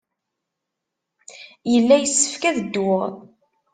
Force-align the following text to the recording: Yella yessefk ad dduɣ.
Yella 1.71 1.95
yessefk 1.97 2.43
ad 2.49 2.55
dduɣ. 2.61 3.11